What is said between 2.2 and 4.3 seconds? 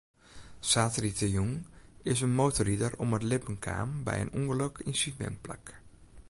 in motorrider om it libben kaam by